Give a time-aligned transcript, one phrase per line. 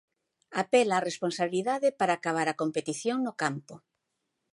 [0.63, 3.75] Apela á responsabilidade para acabar a competición no campo.